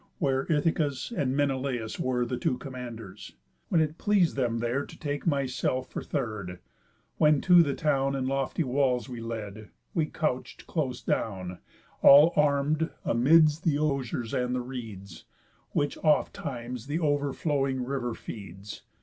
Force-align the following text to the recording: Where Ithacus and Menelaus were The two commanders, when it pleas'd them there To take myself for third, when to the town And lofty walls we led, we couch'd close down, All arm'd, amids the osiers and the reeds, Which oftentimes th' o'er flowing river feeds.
Where 0.17 0.47
Ithacus 0.51 1.11
and 1.15 1.37
Menelaus 1.37 1.99
were 1.99 2.25
The 2.25 2.39
two 2.39 2.57
commanders, 2.57 3.33
when 3.69 3.81
it 3.81 3.99
pleas'd 3.99 4.35
them 4.35 4.57
there 4.57 4.83
To 4.83 4.97
take 4.97 5.27
myself 5.27 5.91
for 5.91 6.01
third, 6.01 6.57
when 7.19 7.39
to 7.41 7.61
the 7.61 7.75
town 7.75 8.15
And 8.15 8.27
lofty 8.27 8.63
walls 8.63 9.07
we 9.07 9.21
led, 9.21 9.69
we 9.93 10.07
couch'd 10.07 10.65
close 10.65 11.03
down, 11.03 11.59
All 12.01 12.33
arm'd, 12.35 12.89
amids 13.05 13.61
the 13.61 13.77
osiers 13.77 14.33
and 14.33 14.55
the 14.55 14.61
reeds, 14.61 15.25
Which 15.69 15.99
oftentimes 15.99 16.87
th' 16.87 16.99
o'er 16.99 17.31
flowing 17.31 17.85
river 17.85 18.15
feeds. 18.15 18.81